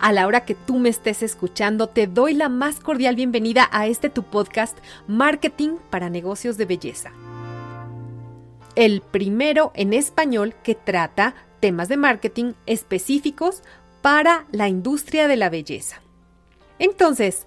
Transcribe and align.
a 0.00 0.12
la 0.12 0.26
hora 0.26 0.44
que 0.44 0.54
tú 0.54 0.78
me 0.78 0.88
estés 0.88 1.22
escuchando, 1.22 1.88
te 1.88 2.06
doy 2.06 2.34
la 2.34 2.48
más 2.48 2.80
cordial 2.80 3.16
bienvenida 3.16 3.68
a 3.72 3.86
este 3.86 4.10
tu 4.10 4.22
podcast 4.22 4.76
Marketing 5.06 5.76
para 5.90 6.10
Negocios 6.10 6.56
de 6.56 6.66
Belleza. 6.66 7.12
El 8.74 9.00
primero 9.00 9.72
en 9.74 9.94
español 9.94 10.54
que 10.62 10.74
trata 10.74 11.34
temas 11.60 11.88
de 11.88 11.96
marketing 11.96 12.52
específicos 12.66 13.62
para 14.02 14.46
la 14.52 14.68
industria 14.68 15.28
de 15.28 15.36
la 15.36 15.48
belleza. 15.48 16.02
Entonces, 16.78 17.46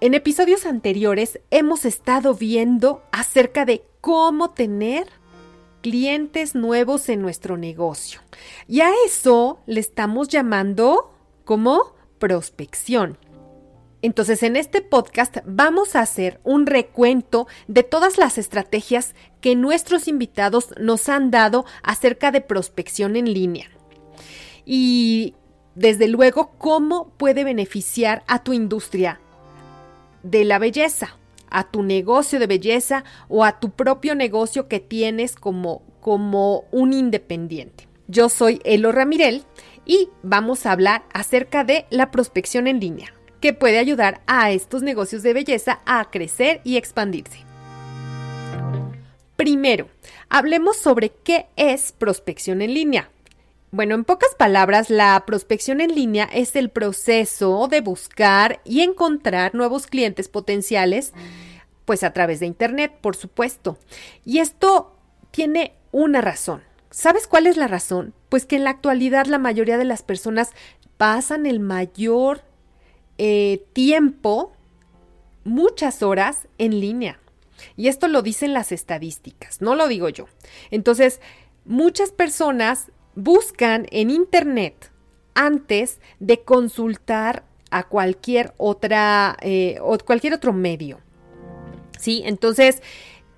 en 0.00 0.14
episodios 0.14 0.66
anteriores 0.66 1.40
hemos 1.50 1.84
estado 1.84 2.34
viendo 2.34 3.02
acerca 3.10 3.64
de 3.64 3.84
cómo 4.00 4.50
tener 4.50 5.08
clientes 5.80 6.54
nuevos 6.54 7.08
en 7.08 7.22
nuestro 7.22 7.56
negocio. 7.56 8.20
Y 8.66 8.80
a 8.80 8.90
eso 9.06 9.60
le 9.66 9.80
estamos 9.80 10.28
llamando 10.28 11.17
como 11.48 11.94
prospección. 12.18 13.16
Entonces, 14.02 14.42
en 14.42 14.54
este 14.54 14.82
podcast 14.82 15.38
vamos 15.46 15.96
a 15.96 16.00
hacer 16.00 16.40
un 16.44 16.66
recuento 16.66 17.46
de 17.68 17.82
todas 17.84 18.18
las 18.18 18.36
estrategias 18.36 19.14
que 19.40 19.56
nuestros 19.56 20.08
invitados 20.08 20.74
nos 20.78 21.08
han 21.08 21.30
dado 21.30 21.64
acerca 21.82 22.32
de 22.32 22.42
prospección 22.42 23.16
en 23.16 23.32
línea. 23.32 23.70
Y, 24.66 25.36
desde 25.74 26.06
luego, 26.06 26.52
cómo 26.58 27.14
puede 27.16 27.44
beneficiar 27.44 28.24
a 28.26 28.44
tu 28.44 28.52
industria 28.52 29.18
de 30.22 30.44
la 30.44 30.58
belleza, 30.58 31.16
a 31.48 31.70
tu 31.70 31.82
negocio 31.82 32.38
de 32.38 32.46
belleza 32.46 33.04
o 33.30 33.42
a 33.42 33.58
tu 33.58 33.70
propio 33.70 34.14
negocio 34.14 34.68
que 34.68 34.80
tienes 34.80 35.34
como, 35.34 35.80
como 36.02 36.64
un 36.72 36.92
independiente. 36.92 37.88
Yo 38.06 38.28
soy 38.28 38.60
Elo 38.64 38.92
Ramirel 38.92 39.44
y 39.88 40.10
vamos 40.22 40.66
a 40.66 40.72
hablar 40.72 41.02
acerca 41.12 41.64
de 41.64 41.86
la 41.90 42.12
prospección 42.12 42.68
en 42.68 42.78
línea, 42.78 43.12
que 43.40 43.52
puede 43.52 43.78
ayudar 43.78 44.20
a 44.28 44.52
estos 44.52 44.82
negocios 44.82 45.24
de 45.24 45.32
belleza 45.32 45.80
a 45.86 46.08
crecer 46.10 46.60
y 46.62 46.76
expandirse. 46.76 47.44
Primero, 49.34 49.88
hablemos 50.28 50.76
sobre 50.76 51.10
qué 51.10 51.46
es 51.56 51.92
prospección 51.92 52.60
en 52.60 52.74
línea. 52.74 53.10
Bueno, 53.70 53.94
en 53.94 54.04
pocas 54.04 54.34
palabras, 54.36 54.90
la 54.90 55.24
prospección 55.26 55.80
en 55.80 55.94
línea 55.94 56.28
es 56.32 56.54
el 56.54 56.70
proceso 56.70 57.66
de 57.68 57.80
buscar 57.80 58.60
y 58.64 58.82
encontrar 58.82 59.54
nuevos 59.54 59.86
clientes 59.86 60.28
potenciales, 60.28 61.12
pues 61.84 62.02
a 62.02 62.12
través 62.12 62.40
de 62.40 62.46
Internet, 62.46 62.92
por 63.00 63.16
supuesto. 63.16 63.78
Y 64.24 64.38
esto 64.38 64.96
tiene 65.30 65.72
una 65.92 66.20
razón. 66.20 66.67
¿Sabes 66.90 67.26
cuál 67.26 67.46
es 67.46 67.56
la 67.56 67.68
razón? 67.68 68.14
Pues 68.28 68.46
que 68.46 68.56
en 68.56 68.64
la 68.64 68.70
actualidad 68.70 69.26
la 69.26 69.38
mayoría 69.38 69.78
de 69.78 69.84
las 69.84 70.02
personas 70.02 70.50
pasan 70.96 71.46
el 71.46 71.60
mayor 71.60 72.42
eh, 73.18 73.64
tiempo, 73.72 74.52
muchas 75.44 76.02
horas 76.02 76.48
en 76.58 76.80
línea. 76.80 77.20
Y 77.76 77.88
esto 77.88 78.08
lo 78.08 78.22
dicen 78.22 78.52
las 78.52 78.72
estadísticas, 78.72 79.60
no 79.60 79.74
lo 79.74 79.88
digo 79.88 80.08
yo. 80.08 80.26
Entonces, 80.70 81.20
muchas 81.64 82.12
personas 82.12 82.90
buscan 83.14 83.86
en 83.90 84.10
Internet 84.10 84.92
antes 85.34 86.00
de 86.20 86.40
consultar 86.42 87.44
a 87.70 87.84
cualquier 87.88 88.54
otra 88.56 89.36
eh, 89.40 89.78
o 89.82 89.98
cualquier 89.98 90.34
otro 90.34 90.52
medio. 90.52 91.00
¿Sí? 91.98 92.22
Entonces, 92.24 92.82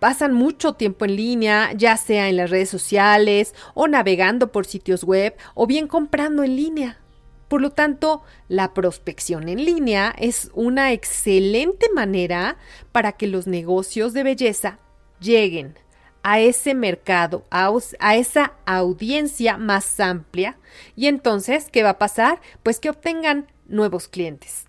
pasan 0.01 0.35
mucho 0.35 0.73
tiempo 0.73 1.05
en 1.05 1.15
línea, 1.15 1.73
ya 1.75 1.97
sea 1.97 2.29
en 2.29 2.37
las 2.37 2.51
redes 2.51 2.71
sociales 2.71 3.55
o 3.75 3.87
navegando 3.87 4.51
por 4.51 4.67
sitios 4.67 5.05
web 5.05 5.37
o 5.55 5.69
bien 5.69 5.87
comprando 5.87 6.43
en 6.43 6.57
línea. 6.57 6.99
Por 7.47 7.61
lo 7.61 7.71
tanto, 7.71 8.23
la 8.49 8.75
prospección 8.75 9.49
en 9.49 9.65
línea 9.65 10.15
es 10.19 10.51
una 10.55 10.93
excelente 10.93 11.89
manera 11.95 12.57
para 12.93 13.13
que 13.13 13.27
los 13.27 13.47
negocios 13.47 14.13
de 14.13 14.23
belleza 14.23 14.79
lleguen 15.21 15.77
a 16.23 16.39
ese 16.39 16.75
mercado, 16.75 17.45
a, 17.51 17.73
esa 18.15 18.53
audiencia 18.67 19.57
más 19.57 19.99
amplia. 20.01 20.59
Y 20.97 21.07
entonces, 21.07 21.69
¿qué 21.71 21.83
va 21.83 21.91
a 21.91 21.99
pasar? 21.99 22.41
Pues 22.63 22.79
que 22.79 22.91
obtengan 22.91 23.49
nuevos 23.67 24.09
clientes. 24.09 24.67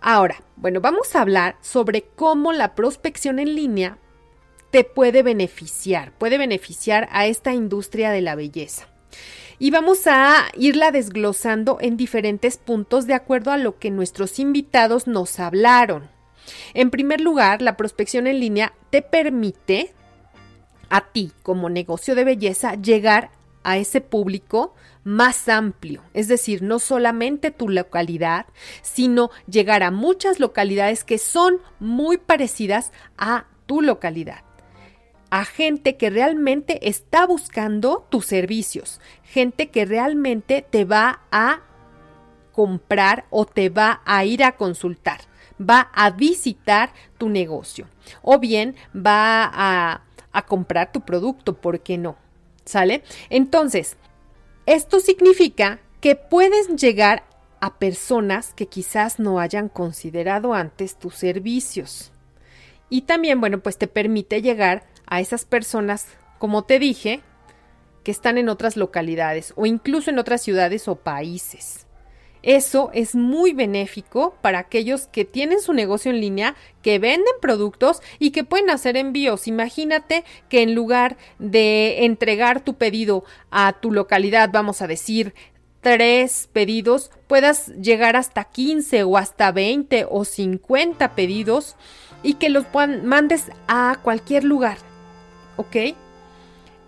Ahora, 0.00 0.42
bueno, 0.56 0.80
vamos 0.80 1.14
a 1.14 1.20
hablar 1.20 1.56
sobre 1.60 2.02
cómo 2.02 2.52
la 2.52 2.74
prospección 2.74 3.38
en 3.38 3.54
línea 3.54 3.98
te 4.70 4.84
puede 4.84 5.22
beneficiar, 5.22 6.12
puede 6.12 6.38
beneficiar 6.38 7.08
a 7.12 7.26
esta 7.26 7.52
industria 7.52 8.10
de 8.10 8.22
la 8.22 8.34
belleza. 8.34 8.88
Y 9.58 9.70
vamos 9.70 10.06
a 10.06 10.46
irla 10.54 10.90
desglosando 10.90 11.76
en 11.80 11.98
diferentes 11.98 12.56
puntos 12.56 13.06
de 13.06 13.14
acuerdo 13.14 13.50
a 13.50 13.58
lo 13.58 13.78
que 13.78 13.90
nuestros 13.90 14.38
invitados 14.38 15.06
nos 15.06 15.38
hablaron. 15.38 16.08
En 16.72 16.90
primer 16.90 17.20
lugar, 17.20 17.60
la 17.60 17.76
prospección 17.76 18.26
en 18.26 18.40
línea 18.40 18.72
te 18.88 19.02
permite 19.02 19.92
a 20.88 21.02
ti 21.12 21.32
como 21.42 21.68
negocio 21.68 22.14
de 22.14 22.24
belleza 22.24 22.74
llegar 22.74 23.30
a 23.62 23.78
ese 23.78 24.00
público 24.00 24.74
más 25.04 25.48
amplio, 25.48 26.02
es 26.14 26.28
decir, 26.28 26.62
no 26.62 26.78
solamente 26.78 27.50
tu 27.50 27.68
localidad, 27.68 28.46
sino 28.82 29.30
llegar 29.48 29.82
a 29.82 29.90
muchas 29.90 30.40
localidades 30.40 31.04
que 31.04 31.18
son 31.18 31.58
muy 31.78 32.18
parecidas 32.18 32.92
a 33.16 33.46
tu 33.66 33.80
localidad 33.80 34.42
a 35.30 35.44
gente 35.44 35.96
que 35.96 36.10
realmente 36.10 36.88
está 36.88 37.24
buscando 37.26 38.06
tus 38.10 38.26
servicios, 38.26 39.00
gente 39.22 39.70
que 39.70 39.84
realmente 39.84 40.66
te 40.68 40.84
va 40.84 41.20
a 41.30 41.60
comprar 42.52 43.26
o 43.30 43.46
te 43.46 43.68
va 43.68 44.02
a 44.04 44.24
ir 44.24 44.42
a 44.42 44.56
consultar, 44.56 45.20
va 45.58 45.88
a 45.94 46.10
visitar 46.10 46.92
tu 47.16 47.28
negocio 47.28 47.86
o 48.22 48.38
bien 48.38 48.74
va 48.94 49.50
a, 49.52 50.02
comprar 50.48 50.90
tu 50.90 51.02
producto, 51.02 51.54
¿por 51.54 51.80
qué 51.80 51.96
no? 51.96 52.16
¿Sale? 52.64 53.02
Entonces, 53.28 53.96
esto 54.66 55.00
significa 55.00 55.80
que 56.00 56.16
puedes 56.16 56.68
llegar 56.68 57.24
a 57.60 57.78
personas 57.78 58.54
que 58.54 58.66
quizás 58.66 59.18
no 59.18 59.38
hayan 59.38 59.68
considerado 59.68 60.54
antes 60.54 60.98
tus 60.98 61.14
servicios. 61.14 62.12
Y 62.88 63.02
también, 63.02 63.40
bueno, 63.40 63.60
pues 63.60 63.78
te 63.78 63.86
permite 63.86 64.42
llegar 64.42 64.86
a 65.06 65.20
esas 65.20 65.44
personas, 65.44 66.06
como 66.38 66.64
te 66.64 66.78
dije, 66.78 67.20
que 68.02 68.10
están 68.10 68.38
en 68.38 68.48
otras 68.48 68.76
localidades 68.76 69.52
o 69.56 69.66
incluso 69.66 70.10
en 70.10 70.18
otras 70.18 70.42
ciudades 70.42 70.88
o 70.88 70.96
países. 70.96 71.86
Eso 72.42 72.90
es 72.94 73.14
muy 73.14 73.52
benéfico 73.52 74.34
para 74.40 74.60
aquellos 74.60 75.06
que 75.06 75.24
tienen 75.24 75.60
su 75.60 75.72
negocio 75.72 76.10
en 76.10 76.20
línea, 76.20 76.56
que 76.82 76.98
venden 76.98 77.34
productos 77.40 78.00
y 78.18 78.30
que 78.30 78.44
pueden 78.44 78.70
hacer 78.70 78.96
envíos. 78.96 79.46
Imagínate 79.46 80.24
que 80.48 80.62
en 80.62 80.74
lugar 80.74 81.16
de 81.38 82.04
entregar 82.04 82.62
tu 82.62 82.74
pedido 82.74 83.24
a 83.50 83.74
tu 83.74 83.92
localidad, 83.92 84.50
vamos 84.52 84.80
a 84.80 84.86
decir, 84.86 85.34
tres 85.82 86.48
pedidos, 86.52 87.10
puedas 87.26 87.68
llegar 87.68 88.16
hasta 88.16 88.44
15 88.44 89.04
o 89.04 89.16
hasta 89.16 89.52
20 89.52 90.06
o 90.08 90.24
50 90.24 91.14
pedidos 91.14 91.76
y 92.22 92.34
que 92.34 92.48
los 92.48 92.64
mandes 93.04 93.50
a 93.68 93.98
cualquier 94.02 94.44
lugar. 94.44 94.78
¿Ok? 95.56 95.94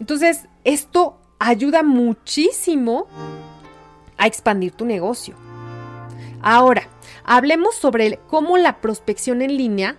Entonces, 0.00 0.46
esto 0.64 1.18
ayuda 1.38 1.82
muchísimo 1.82 3.06
a 4.22 4.28
expandir 4.28 4.70
tu 4.70 4.84
negocio. 4.84 5.34
Ahora, 6.42 6.88
hablemos 7.24 7.74
sobre 7.74 8.20
cómo 8.28 8.56
la 8.56 8.80
prospección 8.80 9.42
en 9.42 9.56
línea 9.56 9.96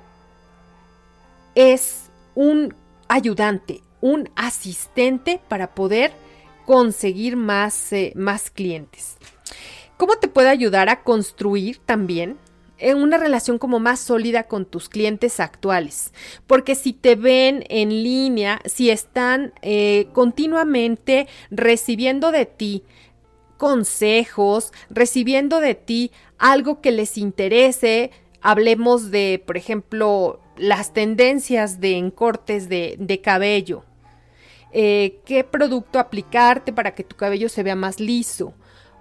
es 1.56 2.10
un 2.34 2.74
ayudante, 3.10 3.82
un 4.00 4.30
asistente 4.38 5.42
para 5.50 5.76
poder 5.76 6.14
conseguir 6.66 7.36
más, 7.36 7.92
eh, 7.92 8.14
más 8.16 8.50
clientes. 8.50 9.18
¿Cómo 9.98 10.16
te 10.16 10.30
puede 10.30 10.48
ayudar 10.48 10.88
a 10.88 11.04
construir 11.04 11.80
también 11.80 12.38
en 12.78 12.98
una 12.98 13.18
relación 13.18 13.58
como 13.60 13.80
más 13.80 14.00
sólida 14.00 14.44
con 14.44 14.66
tus 14.66 14.90
clientes 14.90 15.40
actuales. 15.40 16.12
Porque 16.48 16.76
si 16.76 16.92
te 16.92 17.16
ven 17.16 17.64
en 17.70 17.90
línea, 17.90 18.60
si 18.66 18.90
están 18.90 19.54
eh, 19.62 20.08
continuamente 20.12 21.28
recibiendo 21.50 22.32
de 22.32 22.46
ti 22.46 22.84
consejos, 23.58 24.72
recibiendo 24.90 25.60
de 25.60 25.76
ti 25.76 26.12
algo 26.38 26.82
que 26.82 26.92
les 26.92 27.18
interese, 27.18 28.12
hablemos 28.42 29.12
de, 29.12 29.42
por 29.46 29.58
ejemplo, 29.58 30.40
las 30.58 30.94
tendencias 30.94 31.80
de 31.80 31.98
encortes 31.98 32.70
de, 32.70 33.22
cabello. 33.24 33.86
Eh, 34.72 35.20
qué 35.26 35.44
producto 35.44 36.00
aplicarte 36.00 36.74
para 36.74 36.96
que 36.96 37.04
tu 37.04 37.16
cabello 37.16 37.48
se 37.48 37.64
vea 37.64 37.76
más 37.76 38.00
liso 38.00 38.54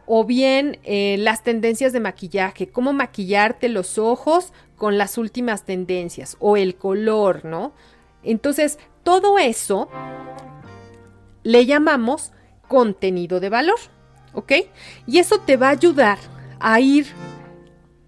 o 0.06 0.24
bien 0.24 0.78
eh, 0.84 1.16
las 1.18 1.42
tendencias 1.42 1.92
de 1.92 2.00
maquillaje, 2.00 2.68
cómo 2.68 2.92
maquillarte 2.92 3.68
los 3.68 3.98
ojos 3.98 4.52
con 4.76 4.98
las 4.98 5.16
últimas 5.16 5.64
tendencias 5.64 6.36
o 6.40 6.56
el 6.56 6.74
color, 6.74 7.44
¿no? 7.44 7.72
Entonces, 8.22 8.78
todo 9.04 9.38
eso 9.38 9.88
le 11.44 11.66
llamamos 11.66 12.32
contenido 12.68 13.40
de 13.40 13.48
valor, 13.48 13.78
¿ok? 14.32 14.52
Y 15.06 15.18
eso 15.18 15.38
te 15.38 15.56
va 15.56 15.68
a 15.68 15.72
ayudar 15.72 16.18
a 16.60 16.80
ir 16.80 17.06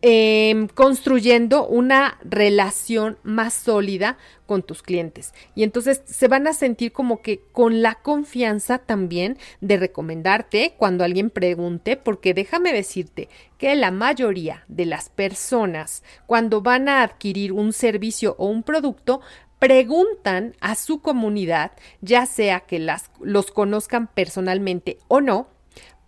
Em, 0.06 0.68
construyendo 0.68 1.66
una 1.66 2.18
relación 2.22 3.16
más 3.22 3.54
sólida 3.54 4.18
con 4.44 4.62
tus 4.62 4.82
clientes. 4.82 5.32
Y 5.54 5.62
entonces 5.62 6.02
se 6.04 6.28
van 6.28 6.46
a 6.46 6.52
sentir 6.52 6.92
como 6.92 7.22
que 7.22 7.40
con 7.52 7.80
la 7.80 7.94
confianza 7.94 8.76
también 8.76 9.38
de 9.62 9.78
recomendarte 9.78 10.74
cuando 10.76 11.04
alguien 11.04 11.30
pregunte, 11.30 11.96
porque 11.96 12.34
déjame 12.34 12.74
decirte 12.74 13.30
que 13.56 13.74
la 13.76 13.90
mayoría 13.90 14.66
de 14.68 14.84
las 14.84 15.08
personas 15.08 16.02
cuando 16.26 16.60
van 16.60 16.90
a 16.90 17.02
adquirir 17.02 17.52
un 17.52 17.72
servicio 17.72 18.36
o 18.36 18.48
un 18.48 18.62
producto, 18.62 19.22
preguntan 19.58 20.54
a 20.60 20.74
su 20.74 21.00
comunidad, 21.00 21.72
ya 22.02 22.26
sea 22.26 22.60
que 22.60 22.78
las, 22.78 23.10
los 23.22 23.50
conozcan 23.50 24.08
personalmente 24.08 24.98
o 25.08 25.22
no, 25.22 25.53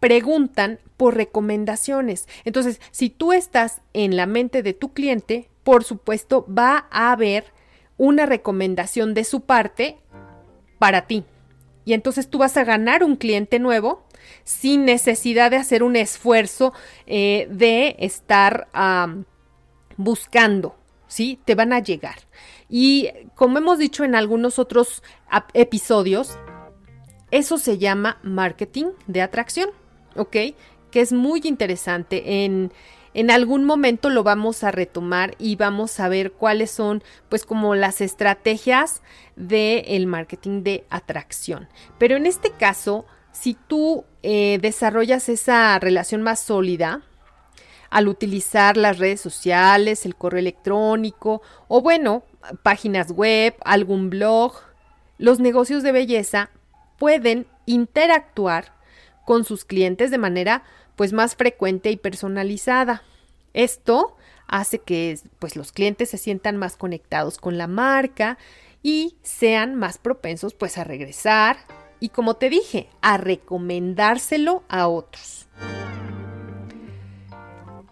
preguntan 0.06 0.78
por 0.96 1.16
recomendaciones. 1.16 2.28
Entonces, 2.44 2.80
si 2.92 3.10
tú 3.10 3.32
estás 3.32 3.82
en 3.92 4.16
la 4.16 4.26
mente 4.26 4.62
de 4.62 4.72
tu 4.72 4.92
cliente, 4.92 5.48
por 5.64 5.82
supuesto 5.82 6.46
va 6.46 6.86
a 6.92 7.10
haber 7.10 7.46
una 7.96 8.24
recomendación 8.24 9.14
de 9.14 9.24
su 9.24 9.40
parte 9.40 9.98
para 10.78 11.08
ti. 11.08 11.24
Y 11.84 11.92
entonces 11.92 12.28
tú 12.28 12.38
vas 12.38 12.56
a 12.56 12.62
ganar 12.62 13.02
un 13.02 13.16
cliente 13.16 13.58
nuevo 13.58 14.04
sin 14.44 14.84
necesidad 14.84 15.50
de 15.50 15.56
hacer 15.56 15.82
un 15.82 15.96
esfuerzo 15.96 16.72
eh, 17.08 17.48
de 17.50 17.96
estar 17.98 18.68
buscando, 19.96 20.76
¿sí? 21.08 21.40
Te 21.44 21.56
van 21.56 21.72
a 21.72 21.80
llegar. 21.80 22.18
Y 22.68 23.10
como 23.34 23.58
hemos 23.58 23.78
dicho 23.78 24.04
en 24.04 24.14
algunos 24.14 24.60
otros 24.60 25.02
episodios, 25.52 26.38
eso 27.32 27.58
se 27.58 27.78
llama 27.78 28.20
marketing 28.22 28.86
de 29.08 29.22
atracción. 29.22 29.70
¿Ok? 30.16 30.36
Que 30.90 31.00
es 31.00 31.12
muy 31.12 31.40
interesante. 31.44 32.44
En, 32.44 32.72
en 33.14 33.30
algún 33.30 33.64
momento 33.64 34.10
lo 34.10 34.22
vamos 34.22 34.62
a 34.62 34.70
retomar 34.70 35.34
y 35.38 35.56
vamos 35.56 36.00
a 36.00 36.08
ver 36.08 36.32
cuáles 36.32 36.70
son, 36.70 37.02
pues, 37.28 37.46
como 37.46 37.74
las 37.74 38.00
estrategias 38.00 39.02
del 39.36 40.06
marketing 40.06 40.62
de 40.62 40.84
atracción. 40.90 41.68
Pero 41.98 42.16
en 42.16 42.26
este 42.26 42.50
caso, 42.50 43.06
si 43.32 43.54
tú 43.54 44.04
eh, 44.22 44.58
desarrollas 44.60 45.28
esa 45.28 45.78
relación 45.78 46.22
más 46.22 46.40
sólida, 46.40 47.02
al 47.90 48.08
utilizar 48.08 48.76
las 48.76 48.98
redes 48.98 49.20
sociales, 49.20 50.04
el 50.04 50.16
correo 50.16 50.40
electrónico 50.40 51.40
o 51.68 51.80
bueno, 51.80 52.24
páginas 52.62 53.12
web, 53.12 53.54
algún 53.64 54.10
blog, 54.10 54.54
los 55.18 55.40
negocios 55.40 55.82
de 55.82 55.92
belleza 55.92 56.50
pueden 56.98 57.46
interactuar 57.64 58.75
con 59.26 59.44
sus 59.44 59.66
clientes 59.66 60.10
de 60.10 60.16
manera 60.16 60.62
pues 60.94 61.12
más 61.12 61.36
frecuente 61.36 61.90
y 61.90 61.98
personalizada. 61.98 63.02
Esto 63.52 64.16
hace 64.46 64.78
que 64.78 65.18
pues 65.38 65.56
los 65.56 65.72
clientes 65.72 66.08
se 66.08 66.16
sientan 66.16 66.56
más 66.56 66.76
conectados 66.76 67.36
con 67.36 67.58
la 67.58 67.66
marca 67.66 68.38
y 68.82 69.16
sean 69.22 69.74
más 69.74 69.98
propensos 69.98 70.54
pues 70.54 70.78
a 70.78 70.84
regresar 70.84 71.58
y 72.00 72.10
como 72.10 72.36
te 72.36 72.48
dije, 72.48 72.88
a 73.02 73.18
recomendárselo 73.18 74.62
a 74.68 74.88
otros. 74.88 75.48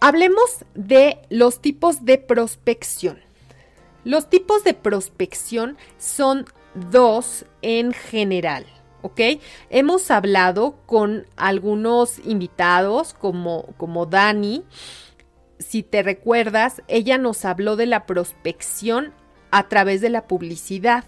Hablemos 0.01 0.65
de 0.75 1.19
los 1.31 1.61
tipos 1.61 2.05
de 2.05 2.19
prospección. 2.19 3.19
Los 4.05 4.29
tipos 4.29 4.63
de 4.63 4.75
prospección 4.75 5.79
son 5.99 6.45
dos 6.75 7.47
en 7.63 7.93
general. 7.93 8.67
¿Ok? 9.05 9.21
Hemos 9.69 10.11
hablado 10.11 10.77
con 10.87 11.27
algunos 11.37 12.21
invitados 12.25 13.13
como, 13.13 13.67
como 13.77 14.07
Dani. 14.07 14.65
Si 15.59 15.83
te 15.83 16.03
recuerdas, 16.03 16.83
ella 16.89 17.19
nos 17.19 17.45
habló 17.45 17.77
de 17.77 17.85
la 17.85 18.07
prospección 18.07 19.13
a 19.51 19.69
través 19.69 20.01
de 20.01 20.09
la 20.09 20.27
publicidad, 20.27 21.05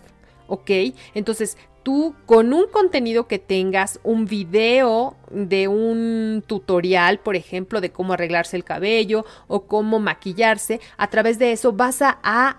¿ok? 0.46 0.70
Entonces, 1.14 1.56
tú 1.82 2.14
con 2.26 2.52
un 2.52 2.66
contenido 2.68 3.26
que 3.28 3.38
tengas, 3.38 3.98
un 4.04 4.26
video 4.26 5.16
de 5.30 5.66
un 5.66 6.44
tutorial, 6.46 7.18
por 7.20 7.34
ejemplo, 7.34 7.80
de 7.80 7.92
cómo 7.92 8.12
arreglarse 8.12 8.58
el 8.58 8.64
cabello 8.64 9.24
o 9.48 9.62
cómo 9.62 10.00
maquillarse, 10.00 10.80
a 10.98 11.08
través 11.08 11.38
de 11.38 11.52
eso 11.52 11.72
vas 11.72 12.02
a, 12.02 12.58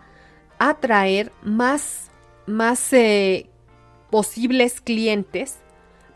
atraer 0.57 1.31
más, 1.44 2.10
más 2.48 2.92
eh, 2.92 3.51
posibles 4.09 4.81
clientes 4.81 5.59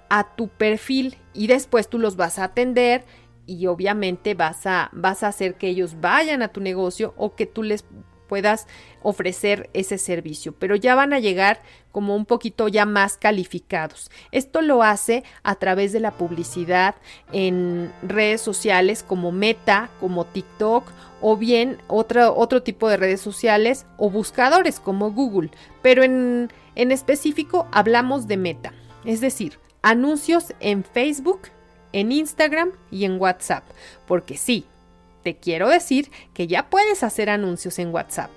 a 0.10 0.36
tu 0.36 0.48
perfil 0.50 1.18
y 1.34 1.48
después 1.48 1.88
tú 1.88 2.00
los 2.00 2.16
vas 2.16 2.40
a 2.40 2.46
atender 2.46 3.06
y 3.46 3.68
obviamente 3.68 4.34
vas 4.34 4.66
a, 4.66 4.90
vas 4.94 5.24
a 5.24 5.28
hacer 5.28 5.56
que 5.56 5.68
ellos 5.68 6.00
vayan 6.00 6.42
a 6.42 6.50
tu 6.50 6.62
negocio 6.62 7.14
o 7.18 7.36
que 7.36 7.46
tú 7.46 7.64
les 7.64 7.86
puedas 8.32 8.66
ofrecer 9.02 9.70
ese 9.74 9.98
servicio, 9.98 10.54
pero 10.58 10.78
ya 10.78 10.96
van 10.96 11.12
a 11.12 11.20
llegar 11.20 11.62
como 11.92 12.16
un 12.16 12.26
poquito 12.26 12.70
ya 12.70 12.86
más 12.86 13.18
calificados. 13.18 14.10
Esto 14.32 14.62
lo 14.62 14.84
hace 14.84 15.26
a 15.44 15.56
través 15.56 15.92
de 15.92 16.00
la 16.00 16.12
publicidad 16.12 16.96
en 17.34 17.92
redes 18.04 18.40
sociales 18.40 19.04
como 19.04 19.34
Meta, 19.34 19.90
como 20.00 20.24
TikTok 20.24 20.90
o 21.20 21.36
bien 21.36 21.80
otro, 21.90 22.34
otro 22.38 22.64
tipo 22.64 22.88
de 22.88 22.96
redes 22.96 23.20
sociales 23.20 23.86
o 23.98 24.10
buscadores 24.10 24.80
como 24.80 25.12
Google, 25.12 25.52
pero 25.82 26.02
en 26.04 26.50
en 26.76 26.92
específico, 26.92 27.68
hablamos 27.72 28.28
de 28.28 28.38
meta, 28.38 28.74
es 29.06 29.22
decir, 29.22 29.60
anuncios 29.82 30.54
en 30.60 30.84
Facebook, 30.84 31.42
en 31.94 32.12
Instagram 32.12 32.72
y 32.90 33.06
en 33.06 33.20
WhatsApp. 33.20 33.64
Porque 34.08 34.38
sí, 34.38 34.66
te 35.24 35.38
quiero 35.38 35.70
decir 35.70 36.12
que 36.34 36.48
ya 36.48 36.70
puedes 36.70 37.04
hacer 37.04 37.30
anuncios 37.30 37.80
en 37.80 37.94
WhatsApp. 37.94 38.32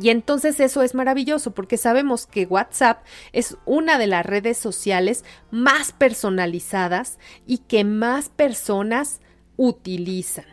Y 0.00 0.08
entonces 0.08 0.60
eso 0.60 0.82
es 0.82 0.94
maravilloso 0.94 1.50
porque 1.50 1.76
sabemos 1.76 2.26
que 2.26 2.46
WhatsApp 2.46 3.04
es 3.32 3.58
una 3.66 3.98
de 3.98 4.06
las 4.06 4.24
redes 4.24 4.56
sociales 4.56 5.24
más 5.50 5.92
personalizadas 5.92 7.18
y 7.46 7.58
que 7.58 7.84
más 7.84 8.30
personas 8.30 9.20
utilizan. 9.58 10.46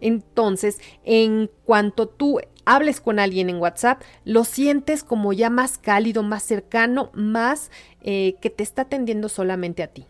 Entonces, 0.00 0.80
en 1.04 1.50
cuanto 1.64 2.08
tú 2.08 2.40
hables 2.68 3.00
con 3.00 3.18
alguien 3.18 3.48
en 3.48 3.56
WhatsApp, 3.56 4.02
lo 4.26 4.44
sientes 4.44 5.02
como 5.02 5.32
ya 5.32 5.48
más 5.48 5.78
cálido, 5.78 6.22
más 6.22 6.42
cercano, 6.42 7.10
más 7.14 7.70
eh, 8.02 8.34
que 8.42 8.50
te 8.50 8.62
está 8.62 8.82
atendiendo 8.82 9.30
solamente 9.30 9.82
a 9.82 9.86
ti. 9.86 10.04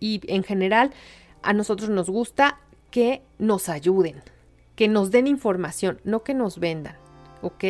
Y 0.00 0.22
en 0.26 0.42
general, 0.42 0.92
a 1.42 1.52
nosotros 1.52 1.90
nos 1.90 2.08
gusta 2.08 2.58
que 2.90 3.22
nos 3.38 3.68
ayuden, 3.68 4.22
que 4.76 4.88
nos 4.88 5.10
den 5.10 5.26
información, 5.26 6.00
no 6.04 6.24
que 6.24 6.32
nos 6.32 6.58
vendan. 6.58 6.96
¿Ok? 7.42 7.64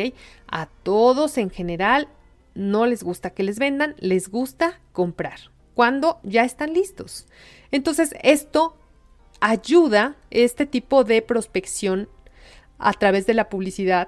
A 0.47 0.67
todos 0.83 1.37
en 1.37 1.49
general 1.49 2.07
no 2.55 2.85
les 2.85 3.03
gusta 3.03 3.31
que 3.31 3.43
les 3.43 3.59
vendan, 3.59 3.95
les 3.99 4.29
gusta 4.29 4.79
comprar 4.93 5.39
cuando 5.75 6.21
ya 6.23 6.45
están 6.45 6.73
listos. 6.73 7.27
Entonces, 7.71 8.13
esto 8.23 8.77
ayuda, 9.41 10.15
este 10.29 10.65
tipo 10.65 11.03
de 11.03 11.21
prospección 11.21 12.07
a 12.81 12.93
través 12.93 13.25
de 13.25 13.33
la 13.33 13.49
publicidad 13.49 14.07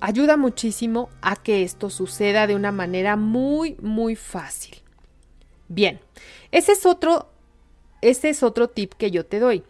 ayuda 0.00 0.36
muchísimo 0.36 1.10
a 1.20 1.36
que 1.36 1.62
esto 1.62 1.88
suceda 1.88 2.48
de 2.48 2.56
una 2.56 2.72
manera 2.72 3.14
muy, 3.14 3.76
muy 3.80 4.16
fácil. 4.16 4.78
Bien, 5.68 6.00
ese 6.50 6.72
es 6.72 6.84
otro, 6.86 7.28
ese 8.00 8.30
es 8.30 8.42
otro 8.42 8.68
tip 8.68 8.94
que 8.94 9.12
yo 9.12 9.24
te 9.24 9.38
doy. 9.38 9.62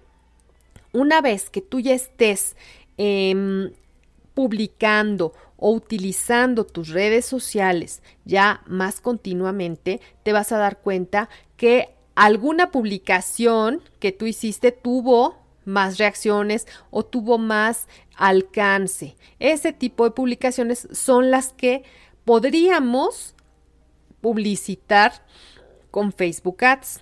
Una 0.93 1.21
vez 1.21 1.51
que 1.51 1.61
tú 1.61 1.81
ya 1.81 1.93
estés 1.93 2.57
em, 2.97 3.73
publicando 4.33 5.35
o 5.59 5.73
utilizando 5.73 6.65
tus 6.65 6.89
redes 6.89 7.27
sociales 7.27 8.03
ya 8.25 8.63
más 8.67 9.03
continuamente, 9.03 10.01
te 10.23 10.33
vas 10.33 10.51
a 10.51 10.59
dar 10.59 10.79
cuenta 10.79 11.29
que 11.59 11.91
alguna 12.15 12.71
publicación 12.71 13.83
que 13.99 14.13
tú 14.13 14.27
hiciste 14.27 14.73
tuvo 14.73 15.42
más 15.65 15.99
reacciones 15.99 16.67
o 16.91 17.05
tuvo 17.05 17.39
más 17.39 17.89
alcance. 18.17 19.17
Ese 19.39 19.73
tipo 19.73 20.05
de 20.05 20.11
publicaciones 20.11 20.89
son 20.93 21.31
las 21.31 21.53
que 21.53 21.85
podríamos 22.25 23.35
publicitar 24.21 25.13
con 25.91 26.13
Facebook 26.13 26.65
Ads. 26.65 27.01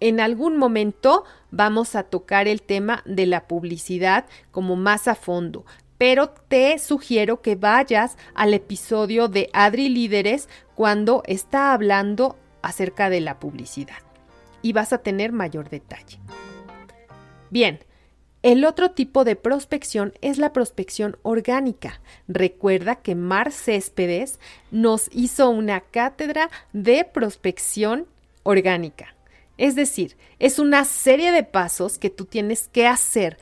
En 0.00 0.20
algún 0.20 0.56
momento 0.56 1.24
vamos 1.50 1.94
a 1.94 2.04
tocar 2.04 2.48
el 2.48 2.62
tema 2.62 3.02
de 3.04 3.26
la 3.26 3.46
publicidad 3.46 4.24
como 4.50 4.76
más 4.76 5.08
a 5.08 5.14
fondo, 5.14 5.66
pero 5.98 6.30
te 6.30 6.78
sugiero 6.78 7.42
que 7.42 7.56
vayas 7.56 8.16
al 8.34 8.54
episodio 8.54 9.28
de 9.28 9.50
Adri 9.52 9.90
Líderes 9.90 10.48
cuando 10.74 11.22
está 11.26 11.74
hablando 11.74 12.38
acerca 12.62 13.10
de 13.10 13.20
la 13.20 13.38
publicidad 13.38 13.98
y 14.62 14.72
vas 14.72 14.94
a 14.94 14.98
tener 14.98 15.32
mayor 15.32 15.68
detalle. 15.68 16.18
Bien, 17.50 17.80
el 18.42 18.64
otro 18.64 18.92
tipo 18.92 19.24
de 19.24 19.36
prospección 19.36 20.14
es 20.22 20.38
la 20.38 20.52
prospección 20.52 21.18
orgánica. 21.22 22.00
Recuerda 22.26 22.96
que 22.96 23.14
Mar 23.14 23.52
Céspedes 23.52 24.40
nos 24.70 25.10
hizo 25.12 25.50
una 25.50 25.80
cátedra 25.80 26.48
de 26.72 27.04
prospección 27.04 28.06
orgánica. 28.42 29.14
Es 29.58 29.74
decir, 29.74 30.16
es 30.38 30.58
una 30.58 30.86
serie 30.86 31.32
de 31.32 31.42
pasos 31.42 31.98
que 31.98 32.08
tú 32.08 32.24
tienes 32.24 32.68
que 32.68 32.86
hacer 32.86 33.36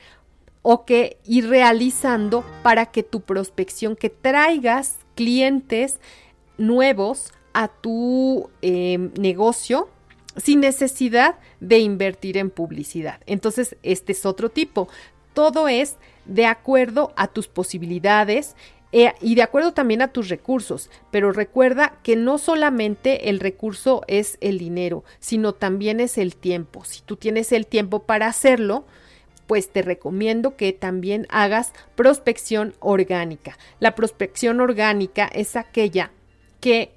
o 0.63 0.83
que 0.83 1.17
ir 1.23 1.47
realizando 1.47 2.43
para 2.61 2.87
que 2.87 3.03
tu 3.03 3.21
prospección, 3.21 3.95
que 3.95 4.09
traigas 4.09 4.97
clientes 5.15 5.99
nuevos 6.57 7.31
a 7.53 7.69
tu 7.69 8.49
eh, 8.61 8.97
negocio, 9.17 9.87
sin 10.39 10.61
necesidad 10.61 11.35
de 11.59 11.79
invertir 11.79 12.37
en 12.37 12.49
publicidad. 12.49 13.21
Entonces, 13.25 13.75
este 13.83 14.11
es 14.13 14.25
otro 14.25 14.49
tipo. 14.49 14.87
Todo 15.33 15.67
es 15.67 15.97
de 16.25 16.45
acuerdo 16.45 17.13
a 17.15 17.27
tus 17.27 17.47
posibilidades 17.47 18.55
eh, 18.91 19.13
y 19.21 19.35
de 19.35 19.43
acuerdo 19.43 19.73
también 19.73 20.01
a 20.01 20.09
tus 20.09 20.29
recursos. 20.29 20.89
Pero 21.11 21.31
recuerda 21.31 21.97
que 22.03 22.15
no 22.15 22.37
solamente 22.37 23.29
el 23.29 23.39
recurso 23.39 24.03
es 24.07 24.37
el 24.41 24.57
dinero, 24.57 25.03
sino 25.19 25.53
también 25.53 25.99
es 25.99 26.17
el 26.17 26.35
tiempo. 26.35 26.83
Si 26.83 27.01
tú 27.01 27.15
tienes 27.15 27.51
el 27.51 27.67
tiempo 27.67 28.03
para 28.03 28.27
hacerlo, 28.27 28.85
pues 29.47 29.69
te 29.69 29.81
recomiendo 29.81 30.55
que 30.55 30.73
también 30.73 31.25
hagas 31.29 31.73
prospección 31.95 32.75
orgánica. 32.79 33.57
La 33.79 33.95
prospección 33.95 34.61
orgánica 34.61 35.27
es 35.33 35.55
aquella 35.55 36.11
que 36.59 36.91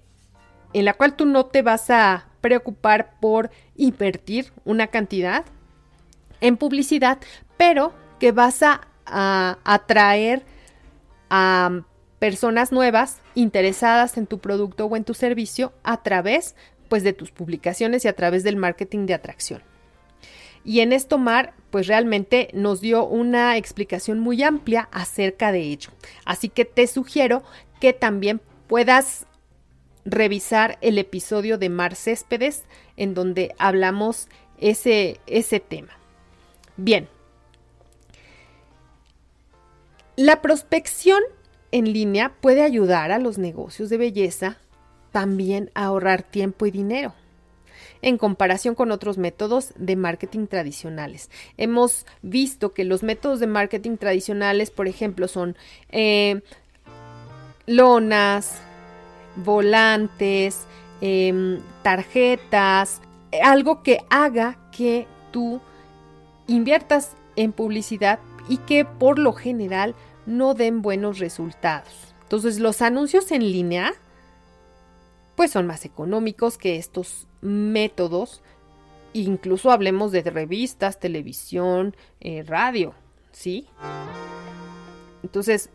en 0.74 0.84
la 0.84 0.94
cual 0.94 1.16
tú 1.16 1.24
no 1.24 1.46
te 1.46 1.62
vas 1.62 1.90
a 1.90 2.26
preocupar 2.42 3.14
por 3.20 3.50
invertir 3.76 4.52
una 4.66 4.88
cantidad 4.88 5.46
en 6.42 6.58
publicidad, 6.58 7.18
pero 7.56 7.94
que 8.18 8.32
vas 8.32 8.62
a, 8.62 8.88
atraer 9.04 10.42
a 11.28 11.82
personas 12.18 12.70
nuevas 12.70 13.20
interesadas 13.34 14.16
en 14.16 14.26
tu 14.26 14.38
producto 14.38 14.86
o 14.86 14.96
en 14.96 15.02
tu 15.04 15.12
servicio 15.12 15.72
a 15.82 16.02
través 16.02 16.54
pues 16.88 17.02
de 17.02 17.12
tus 17.12 17.32
publicaciones 17.32 18.04
y 18.04 18.08
a 18.08 18.14
través 18.14 18.44
del 18.44 18.56
marketing 18.56 19.06
de 19.06 19.14
atracción. 19.14 19.62
Y 20.64 20.80
en 20.80 20.92
esto 20.92 21.18
Mar 21.18 21.54
pues 21.70 21.88
realmente 21.88 22.48
nos 22.54 22.80
dio 22.80 23.04
una 23.04 23.56
explicación 23.56 24.20
muy 24.20 24.42
amplia 24.42 24.88
acerca 24.92 25.50
de 25.50 25.62
ello. 25.62 25.90
Así 26.24 26.48
que 26.48 26.64
te 26.64 26.86
sugiero 26.86 27.42
que 27.80 27.92
también 27.92 28.40
puedas 28.68 29.26
revisar 30.04 30.78
el 30.80 30.98
episodio 30.98 31.58
de 31.58 31.68
Mar 31.68 31.94
Céspedes 31.94 32.64
en 32.96 33.14
donde 33.14 33.54
hablamos 33.58 34.28
ese, 34.58 35.20
ese 35.26 35.60
tema. 35.60 35.92
Bien. 36.76 37.08
La 40.16 40.42
prospección 40.42 41.22
en 41.70 41.92
línea 41.92 42.34
puede 42.40 42.62
ayudar 42.62 43.12
a 43.12 43.18
los 43.18 43.38
negocios 43.38 43.88
de 43.88 43.96
belleza 43.96 44.58
también 45.10 45.70
a 45.74 45.84
ahorrar 45.84 46.22
tiempo 46.22 46.66
y 46.66 46.70
dinero 46.70 47.14
en 48.02 48.18
comparación 48.18 48.74
con 48.74 48.90
otros 48.90 49.16
métodos 49.16 49.72
de 49.76 49.96
marketing 49.96 50.46
tradicionales. 50.46 51.30
Hemos 51.56 52.04
visto 52.20 52.72
que 52.72 52.84
los 52.84 53.02
métodos 53.02 53.38
de 53.40 53.46
marketing 53.46 53.96
tradicionales, 53.96 54.70
por 54.70 54.88
ejemplo, 54.88 55.28
son 55.28 55.56
eh, 55.88 56.42
lonas, 57.66 58.60
volantes, 59.36 60.66
em, 61.00 61.60
tarjetas, 61.82 63.00
algo 63.42 63.82
que 63.82 64.04
haga 64.10 64.58
que 64.70 65.06
tú 65.30 65.60
inviertas 66.46 67.16
en 67.36 67.52
publicidad 67.52 68.18
y 68.48 68.58
que 68.58 68.84
por 68.84 69.18
lo 69.18 69.32
general 69.32 69.94
no 70.26 70.54
den 70.54 70.82
buenos 70.82 71.18
resultados. 71.18 72.14
Entonces 72.22 72.60
los 72.60 72.82
anuncios 72.82 73.30
en 73.32 73.42
línea 73.42 73.92
pues 75.34 75.50
son 75.50 75.66
más 75.66 75.84
económicos 75.84 76.58
que 76.58 76.76
estos 76.76 77.26
métodos. 77.40 78.42
Incluso 79.12 79.70
hablemos 79.70 80.12
de 80.12 80.22
revistas, 80.22 81.00
televisión, 81.00 81.96
eh, 82.20 82.42
radio, 82.46 82.94
¿sí? 83.32 83.66
Entonces 85.22 85.70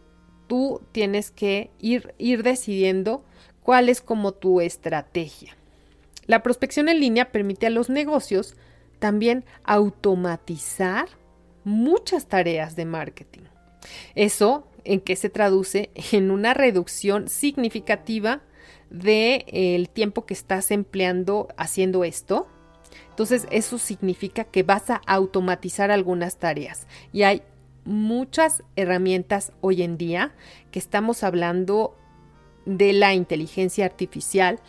tú 0.48 0.82
tienes 0.92 1.32
que 1.32 1.70
ir, 1.80 2.14
ir 2.18 2.44
decidiendo 2.44 3.24
cuál 3.64 3.90
es 3.90 4.02
como 4.02 4.32
tu 4.32 4.62
estrategia. 4.62 5.56
La 6.26 6.44
prospección 6.44 6.90
en 6.90 7.00
línea 7.00 7.32
permite 7.32 7.68
a 7.68 7.70
los 7.70 7.90
negocios 7.90 8.56
también 9.00 9.46
automatizar 9.64 11.08
muchas 11.64 12.28
tareas 12.28 12.76
de 12.76 12.86
marketing. 12.86 13.44
Eso 14.16 14.68
en 14.84 15.02
que 15.02 15.16
se 15.16 15.30
traduce 15.30 15.90
en 16.12 16.32
una 16.32 16.54
reducción 16.54 17.28
significativa 17.28 18.42
del 18.90 19.44
el 19.48 19.90
tiempo 19.90 20.26
que 20.26 20.34
estás 20.34 20.72
empleando 20.72 21.50
haciendo 21.58 22.04
esto. 22.04 22.48
Entonces, 23.10 23.48
eso 23.52 23.78
significa 23.78 24.46
que 24.46 24.64
vas 24.64 24.90
a 24.90 25.02
automatizar 25.08 25.92
algunas 25.92 26.38
tareas. 26.38 26.88
Y 27.12 27.24
hay 27.24 27.42
muchas 27.88 28.64
herramientas 28.76 29.54
hoy 29.62 29.82
en 29.82 29.98
día 29.98 30.34
que 30.72 30.80
estamos 30.80 31.24
hablando 31.24 31.96
de 32.66 32.94
la 32.94 33.14
inteligencia 33.14 33.86
artificial, 33.86 34.60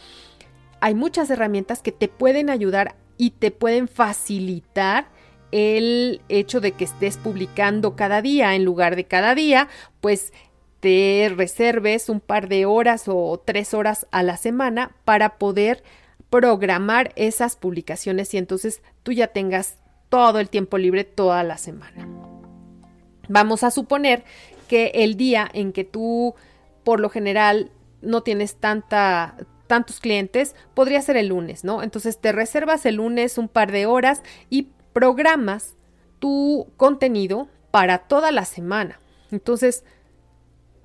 hay 0.80 0.94
muchas 0.94 1.28
herramientas 1.28 1.82
que 1.82 1.92
te 1.92 2.08
pueden 2.08 2.48
ayudar 2.48 2.94
y 3.16 3.30
te 3.30 3.50
pueden 3.50 3.88
facilitar 3.88 5.08
el 5.50 6.20
hecho 6.28 6.60
de 6.60 6.72
que 6.72 6.84
estés 6.84 7.16
publicando 7.16 7.96
cada 7.96 8.22
día 8.22 8.54
en 8.54 8.64
lugar 8.64 8.96
de 8.96 9.04
cada 9.04 9.34
día, 9.34 9.68
pues 10.00 10.32
te 10.80 11.32
reserves 11.34 12.08
un 12.08 12.20
par 12.20 12.48
de 12.48 12.66
horas 12.66 13.04
o 13.08 13.42
tres 13.44 13.74
horas 13.74 14.06
a 14.12 14.22
la 14.22 14.36
semana 14.36 14.94
para 15.04 15.38
poder 15.38 15.82
programar 16.30 17.12
esas 17.16 17.56
publicaciones 17.56 18.32
y 18.34 18.38
entonces 18.38 18.82
tú 19.02 19.12
ya 19.12 19.28
tengas 19.28 19.78
todo 20.08 20.38
el 20.38 20.48
tiempo 20.48 20.78
libre 20.78 21.04
toda 21.04 21.42
la 21.42 21.58
semana. 21.58 22.06
Vamos 23.28 23.62
a 23.62 23.70
suponer 23.70 24.24
que 24.68 24.92
el 24.94 25.16
día 25.16 25.48
en 25.52 25.72
que 25.72 25.84
tú 25.84 26.34
por 26.84 27.00
lo 27.00 27.10
general 27.10 27.70
no 28.00 28.22
tienes 28.22 28.56
tanta, 28.56 29.36
tantos 29.66 30.00
clientes, 30.00 30.54
podría 30.74 31.02
ser 31.02 31.16
el 31.16 31.28
lunes, 31.28 31.64
¿no? 31.64 31.82
Entonces 31.82 32.18
te 32.18 32.32
reservas 32.32 32.86
el 32.86 32.96
lunes 32.96 33.38
un 33.38 33.48
par 33.48 33.72
de 33.72 33.86
horas 33.86 34.22
y 34.50 34.68
programas 34.92 35.74
tu 36.18 36.68
contenido 36.76 37.48
para 37.70 37.98
toda 37.98 38.32
la 38.32 38.44
semana. 38.44 39.00
Entonces, 39.30 39.84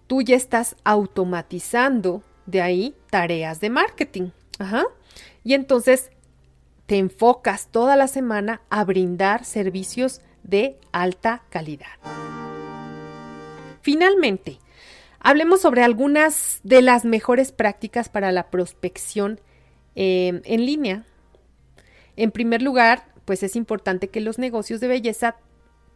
tú 0.08 0.22
ya 0.22 0.36
estás 0.36 0.76
automatizando 0.84 2.24
de 2.46 2.62
ahí 2.62 2.96
tareas 3.10 3.60
de 3.62 3.70
marketing. 3.70 4.30
Ajá. 4.60 4.84
Y 5.44 5.54
entonces 5.54 6.12
te 6.86 6.98
enfocas 6.98 7.68
toda 7.68 7.96
la 7.96 8.08
semana 8.08 8.62
a 8.70 8.84
brindar 8.84 9.46
servicios 9.46 10.22
de 10.44 10.78
alta 10.92 11.44
calidad. 11.50 12.33
Finalmente, 13.84 14.58
Hablemos 15.24 15.62
sobre 15.62 15.84
algunas 15.84 16.60
de 16.64 16.82
las 16.82 17.06
mejores 17.06 17.54
prácticas 17.54 18.10
para 18.10 18.34
la 18.34 18.52
prospección 18.52 19.40
em, 19.96 20.42
en 20.44 20.66
línea. 20.66 21.06
En 22.18 22.32
primer 22.32 22.62
lugar, 22.62 23.06
pues 23.24 23.42
es 23.42 23.56
importante 23.56 24.10
que 24.10 24.20
los 24.20 24.38
negocios 24.38 24.82
de 24.82 24.90
belleza 24.90 25.38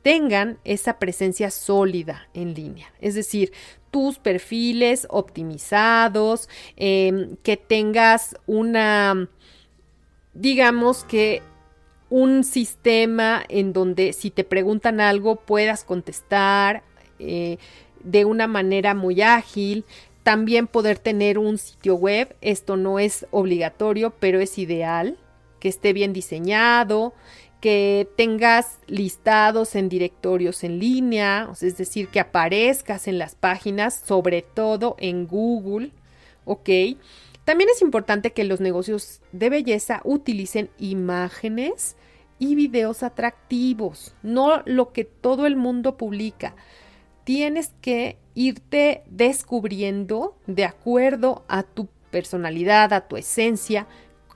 tengan 0.02 0.60
esa 0.64 0.98
presencia 0.98 1.52
sólida 1.52 2.30
en 2.34 2.54
línea. 2.54 2.94
Es 3.02 3.16
decir, 3.16 3.52
tus 3.92 4.18
perfiles 4.18 5.06
optimizados, 5.10 6.48
em, 6.78 7.36
que 7.44 7.58
tengas 7.58 8.38
una, 8.46 9.28
digamos 10.34 11.04
que 11.04 11.42
un 12.10 12.46
sistema 12.46 13.44
en 13.50 13.74
donde 13.74 14.14
si 14.14 14.32
te 14.32 14.46
preguntan 14.46 15.02
algo 15.02 15.36
puedas 15.36 15.84
contestar 15.84 16.84
eh, 17.20 17.58
de 18.04 18.26
una 18.26 18.48
manera 18.48 18.94
muy 18.94 19.22
ágil. 19.22 19.86
También 20.24 20.68
poder 20.68 21.00
tener 21.00 21.40
un 21.40 21.58
sitio 21.58 21.96
web. 21.96 22.36
Esto 22.42 22.78
no 22.78 23.00
es 23.00 23.26
obligatorio, 23.32 24.14
pero 24.20 24.40
es 24.40 24.58
ideal. 24.58 25.18
Que 25.60 25.70
esté 25.70 25.94
bien 25.94 26.14
diseñado, 26.14 27.14
que 27.60 28.08
tengas 28.16 28.80
listados 28.88 29.76
en 29.76 29.90
directorios 29.90 30.64
en 30.64 30.80
línea, 30.80 31.50
es 31.60 31.78
decir, 31.78 32.10
que 32.10 32.20
aparezcas 32.20 33.08
en 33.08 33.18
las 33.18 33.36
páginas, 33.36 34.04
sobre 34.06 34.44
todo 34.44 34.96
en 35.00 35.26
Google, 35.26 35.92
¿ok? 36.46 36.70
También 37.44 37.70
es 37.74 37.82
importante 37.82 38.34
que 38.34 38.44
los 38.44 38.60
negocios 38.60 39.22
de 39.32 39.50
belleza 39.50 40.02
utilicen 40.04 40.70
imágenes 40.78 41.96
y 42.40 42.56
videos 42.56 43.04
atractivos, 43.04 44.14
no 44.22 44.62
lo 44.66 44.92
que 44.92 45.06
todo 45.06 45.48
el 45.48 45.56
mundo 45.56 45.98
publica. 45.98 46.56
Tienes 47.28 47.74
que 47.82 48.18
irte 48.36 49.04
descubriendo 49.10 50.38
de 50.48 50.64
acuerdo 50.64 51.44
a 51.50 51.64
tu 51.64 51.90
personalidad, 52.10 52.94
a 52.94 53.10
tu 53.10 53.18
esencia, 53.18 53.86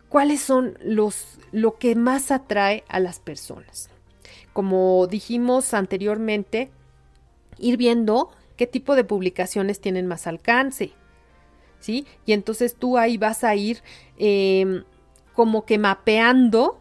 cuáles 0.10 0.42
son 0.42 0.78
los 0.84 1.40
lo 1.54 1.78
que 1.78 1.96
más 1.96 2.32
atrae 2.32 2.84
a 2.90 3.00
las 3.00 3.22
personas. 3.22 3.90
Como 4.52 5.08
dijimos 5.08 5.74
anteriormente, 5.74 6.70
ir 7.60 7.78
viendo 7.78 8.32
qué 8.58 8.68
tipo 8.68 8.98
de 8.98 9.06
publicaciones 9.06 9.80
tienen 9.80 10.06
más 10.06 10.28
alcance. 10.28 10.92
¿Sí? 11.80 12.06
Y 12.26 12.34
entonces 12.34 12.76
tú 12.76 12.98
ahí 12.98 13.16
vas 13.16 13.46
a 13.46 13.56
ir 13.56 13.82
em, 14.18 14.84
como 15.32 15.66
que 15.66 15.78
mapeando 15.78 16.81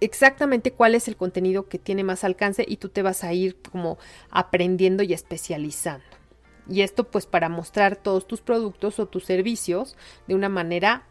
exactamente 0.00 0.72
cuál 0.72 0.94
es 0.94 1.08
el 1.08 1.16
contenido 1.16 1.68
que 1.68 1.78
tiene 1.78 2.04
más 2.04 2.24
alcance 2.24 2.64
y 2.66 2.76
tú 2.76 2.88
te 2.88 3.02
vas 3.02 3.24
a 3.24 3.32
ir 3.32 3.56
como 3.70 3.98
aprendiendo 4.30 5.02
y 5.02 5.12
especializando. 5.12 6.04
Y 6.68 6.82
esto 6.82 7.04
pues 7.04 7.26
para 7.26 7.48
mostrar 7.48 7.96
todos 7.96 8.26
tus 8.26 8.40
productos 8.40 8.98
o 8.98 9.06
tus 9.06 9.24
servicios 9.24 9.96
de 10.26 10.34
una 10.34 10.48
manera 10.48 11.04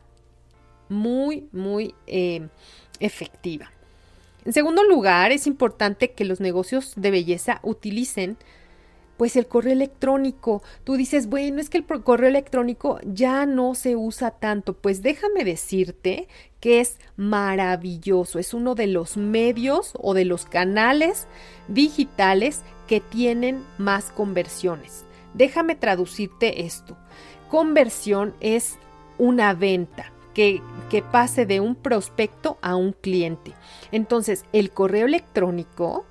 muy, 0.87 1.47
muy 1.51 1.95
eh, 2.07 2.47
efectiva. 2.99 3.71
En 4.45 4.53
segundo 4.53 4.83
lugar, 4.83 5.31
es 5.31 5.47
importante 5.47 6.11
que 6.11 6.25
los 6.25 6.39
negocios 6.39 6.93
de 6.95 7.11
belleza 7.11 7.59
utilicen 7.61 8.37
pues 9.19 9.35
el 9.35 9.47
correo 9.47 9.73
electrónico. 9.73 10.63
Tú 10.85 10.95
dices, 10.95 11.27
bueno, 11.27 11.59
es 11.59 11.69
que 11.69 11.79
el 11.79 11.83
correo 11.83 12.29
electrónico 12.29 13.01
ya 13.03 13.45
no 13.45 13.75
se 13.75 13.97
usa 13.97 14.31
tanto. 14.31 14.75
Pues 14.75 15.01
déjame 15.01 15.43
decirte 15.43 16.29
que 16.61 16.79
es 16.79 16.99
maravilloso. 17.17 18.39
Es 18.39 18.53
uno 18.53 18.75
de 18.75 18.87
los 18.87 19.17
medios 19.17 19.91
o 19.99 20.13
de 20.13 20.23
los 20.23 20.45
canales 20.45 21.27
digitales 21.67 22.61
que 22.87 23.01
tienen 23.01 23.61
más 23.77 24.05
conversiones. 24.09 25.03
Déjame 25.33 25.75
traducirte 25.75 26.65
esto. 26.65 26.95
Conversión 27.49 28.33
es 28.39 28.77
una 29.17 29.53
venta 29.53 30.13
que, 30.33 30.61
pase 31.11 31.45
de 31.45 31.59
un 31.59 31.75
prospecto 31.75 32.57
a 32.61 32.77
un 32.77 32.93
cliente. 32.93 33.53
Entonces, 33.91 34.45
el 34.53 34.71
correo 34.71 35.07
electrónico 35.07 36.05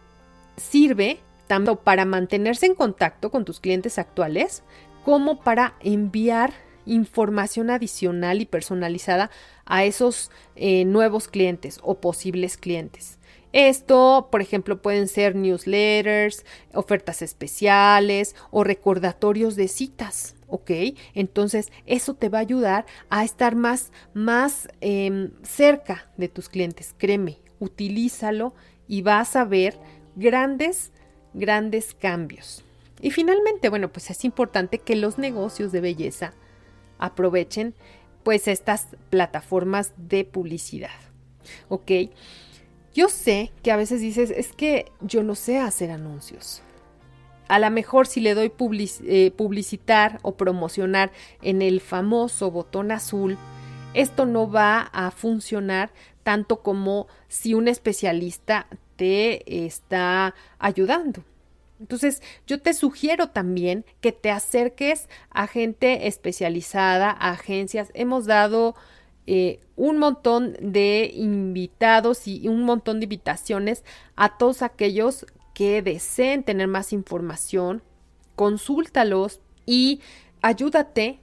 sirve 0.58 1.20
tanto 1.48 1.80
para 1.80 2.04
mantenerse 2.04 2.66
en 2.66 2.74
contacto 2.74 3.30
con 3.30 3.44
tus 3.44 3.58
clientes 3.58 3.98
actuales 3.98 4.62
como 5.04 5.40
para 5.40 5.74
enviar 5.80 6.52
información 6.86 7.70
adicional 7.70 8.40
y 8.40 8.46
personalizada 8.46 9.30
a 9.66 9.84
esos 9.84 10.30
eh, 10.54 10.84
nuevos 10.84 11.28
clientes 11.28 11.80
o 11.82 12.00
posibles 12.00 12.56
clientes. 12.56 13.18
Esto, 13.52 14.28
por 14.30 14.42
ejemplo, 14.42 14.80
pueden 14.80 15.08
ser 15.08 15.34
newsletters, 15.34 16.44
ofertas 16.74 17.22
especiales 17.22 18.36
o 18.50 18.62
recordatorios 18.62 19.56
de 19.56 19.68
citas. 19.68 20.36
¿ok? 20.48 20.70
Entonces 21.14 21.70
eso 21.86 22.14
te 22.14 22.28
va 22.28 22.38
a 22.38 22.42
ayudar 22.42 22.86
a 23.10 23.24
estar 23.24 23.54
más, 23.54 23.92
más 24.14 24.68
em, 24.80 25.30
cerca 25.42 26.10
de 26.16 26.28
tus 26.28 26.48
clientes. 26.48 26.94
Créeme, 26.98 27.38
utilízalo 27.60 28.54
y 28.88 29.02
vas 29.02 29.36
a 29.36 29.44
ver 29.44 29.78
grandes, 30.16 30.92
grandes 31.38 31.94
cambios. 31.94 32.64
Y 33.00 33.10
finalmente, 33.10 33.68
bueno, 33.68 33.90
pues 33.92 34.10
es 34.10 34.24
importante 34.24 34.78
que 34.78 34.96
los 34.96 35.18
negocios 35.18 35.72
de 35.72 35.80
belleza 35.80 36.32
aprovechen 36.98 37.74
pues 38.22 38.48
estas 38.48 38.88
plataformas 39.10 39.92
de 39.96 40.24
publicidad, 40.24 40.90
¿ok? 41.68 41.90
Yo 42.92 43.08
sé 43.08 43.52
que 43.62 43.70
a 43.70 43.76
veces 43.76 44.00
dices, 44.00 44.30
es 44.30 44.52
que 44.52 44.90
yo 45.00 45.22
no 45.22 45.34
sé 45.34 45.58
hacer 45.58 45.90
anuncios 45.90 46.62
a 47.48 47.58
lo 47.58 47.70
mejor 47.70 48.06
si 48.06 48.20
le 48.20 48.34
doy 48.34 48.52
eh, 49.04 49.32
publicitar 49.34 50.20
o 50.22 50.36
promocionar 50.36 51.10
en 51.42 51.62
el 51.62 51.80
famoso 51.80 52.50
botón 52.50 52.92
azul, 52.92 53.38
esto 53.94 54.26
no 54.26 54.50
va 54.50 54.82
a 54.92 55.10
funcionar 55.10 55.90
tanto 56.22 56.62
como 56.62 57.08
si 57.28 57.54
un 57.54 57.68
especialista 57.68 58.66
te 58.98 59.66
está 59.66 60.34
ayudando. 60.58 61.24
Entonces, 61.78 62.20
yo 62.48 62.60
te 62.60 62.74
sugiero 62.74 63.28
también 63.28 63.84
que 64.00 64.10
te 64.10 64.30
acerques 64.30 65.08
a 65.30 65.46
gente 65.46 66.08
especializada, 66.08 67.10
a 67.10 67.30
agencias. 67.30 67.90
Hemos 67.94 68.26
dado 68.26 68.74
eh, 69.28 69.60
un 69.76 69.98
montón 69.98 70.56
de 70.60 71.12
invitados 71.14 72.26
y 72.26 72.48
un 72.48 72.64
montón 72.64 72.98
de 72.98 73.04
invitaciones 73.04 73.84
a 74.16 74.36
todos 74.36 74.62
aquellos 74.62 75.24
que 75.54 75.80
deseen 75.80 76.42
tener 76.42 76.66
más 76.66 76.92
información, 76.92 77.82
consúltalos 78.34 79.40
y 79.64 80.00
ayúdate 80.42 81.20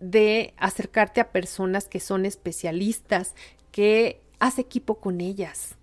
de 0.00 0.54
acercarte 0.56 1.20
a 1.20 1.30
personas 1.30 1.88
que 1.88 2.00
son 2.00 2.24
especialistas, 2.24 3.34
que 3.70 4.22
haz 4.38 4.58
equipo 4.58 4.94
con 4.96 5.20
ellas. 5.20 5.76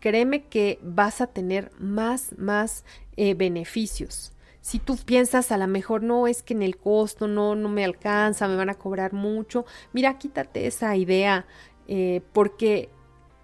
Créeme 0.00 0.44
que 0.44 0.78
vas 0.82 1.20
a 1.20 1.26
tener 1.26 1.70
más, 1.78 2.36
más 2.38 2.84
eh, 3.16 3.34
beneficios. 3.34 4.32
Si 4.60 4.78
tú 4.78 4.96
piensas 4.96 5.50
a 5.50 5.56
lo 5.56 5.66
mejor 5.66 6.02
no 6.02 6.26
es 6.26 6.42
que 6.42 6.54
en 6.54 6.62
el 6.62 6.76
costo 6.76 7.26
no, 7.26 7.54
no 7.54 7.68
me 7.68 7.84
alcanza, 7.84 8.48
me 8.48 8.56
van 8.56 8.70
a 8.70 8.74
cobrar 8.74 9.12
mucho, 9.12 9.64
mira, 9.92 10.18
quítate 10.18 10.66
esa 10.66 10.94
idea, 10.94 11.46
eh, 11.86 12.22
porque 12.32 12.90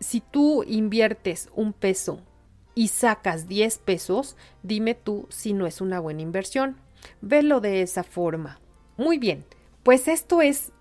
si 0.00 0.20
tú 0.20 0.64
inviertes 0.64 1.48
un 1.54 1.72
peso 1.72 2.20
y 2.74 2.88
sacas 2.88 3.48
10 3.48 3.78
pesos, 3.78 4.36
dime 4.62 4.94
tú 4.94 5.26
si 5.30 5.54
no 5.54 5.66
es 5.66 5.80
una 5.80 6.00
buena 6.00 6.22
inversión. 6.22 6.76
Velo 7.20 7.60
de 7.60 7.82
esa 7.82 8.02
forma. 8.02 8.60
Muy 8.96 9.18
bien, 9.18 9.44
pues 9.82 10.08
esto 10.08 10.42
es 10.42 10.72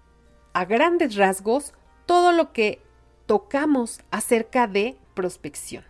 a 0.54 0.66
grandes 0.66 1.16
rasgos 1.16 1.74
todo 2.06 2.32
lo 2.32 2.52
que 2.52 2.82
tocamos 3.26 4.02
acerca 4.12 4.68
de 4.68 4.98
prospección. 5.14 5.84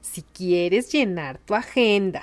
Si 0.00 0.22
quieres 0.22 0.92
llenar 0.92 1.38
tu 1.38 1.54
agenda 1.54 2.22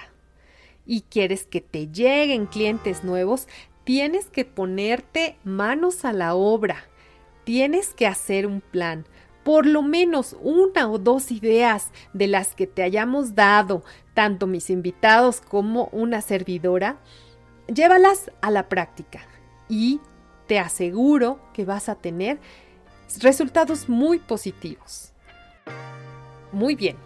y 0.86 1.02
quieres 1.02 1.46
que 1.46 1.62
te 1.62 1.88
lleguen 1.88 2.46
clientes 2.46 3.04
nuevos, 3.04 3.48
tienes 3.84 4.28
que 4.28 4.46
ponerte 4.46 5.38
manos 5.44 6.06
a 6.06 6.14
la 6.14 6.36
obra. 6.36 6.86
Tienes 7.44 7.94
que 7.94 8.08
hacer 8.08 8.48
un 8.48 8.62
plan 8.62 9.06
por 9.46 9.68
lo 9.68 9.84
menos 9.84 10.36
una 10.42 10.90
o 10.90 10.98
dos 10.98 11.32
ideas 11.32 11.92
de 12.14 12.26
las 12.26 12.56
que 12.56 12.66
te 12.66 12.82
hayamos 12.82 13.36
dado, 13.36 13.84
tanto 14.16 14.48
mis 14.48 14.72
invitados 14.72 15.40
como 15.40 15.88
una 15.92 16.22
servidora, 16.22 16.98
llévalas 17.72 18.32
a 18.42 18.50
la 18.50 18.68
práctica 18.68 19.22
y 19.70 20.02
te 20.48 20.58
aseguro 20.58 21.40
que 21.54 21.64
vas 21.64 21.90
a 21.90 21.96
tener 21.96 22.40
resultados 23.22 23.88
muy 23.88 24.18
positivos. 24.18 25.14
Muy 26.52 26.76
bien, 26.76 26.98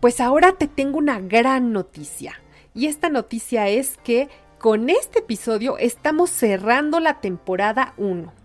pues 0.00 0.20
ahora 0.20 0.52
te 0.52 0.68
tengo 0.68 0.98
una 0.98 1.20
gran 1.20 1.72
noticia. 1.72 2.40
Y 2.74 2.86
esta 2.86 3.08
noticia 3.08 3.68
es 3.68 3.98
que 4.04 4.28
con 4.58 4.90
este 4.90 5.20
episodio 5.20 5.78
estamos 5.78 6.30
cerrando 6.30 7.00
la 7.00 7.20
temporada 7.20 7.94
1 7.96 8.44